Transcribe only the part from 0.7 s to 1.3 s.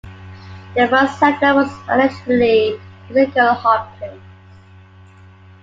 The first